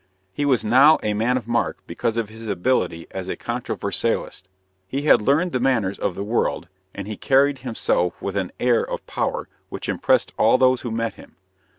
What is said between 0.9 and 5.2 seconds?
a man of mark, because of his ability as a controversialist. He